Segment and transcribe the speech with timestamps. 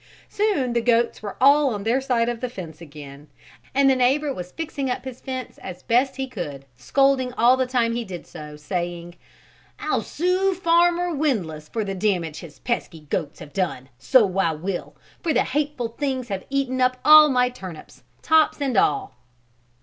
[0.29, 3.27] Soon the goats were all on their side of the fence again
[3.75, 7.67] and the neighbor was fixing up his fence as best he could, scolding all the
[7.67, 9.13] time he did so, saying:
[9.77, 14.95] "I'll sue Farmer Windlass for the damage his pesky goats have done, so I will,
[15.21, 19.13] for the hateful things have eaten up all my turnips, tops and all!"